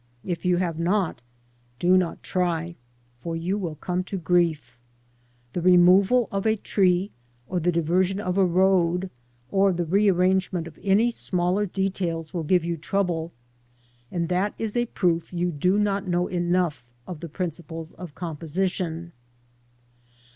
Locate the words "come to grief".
3.75-4.79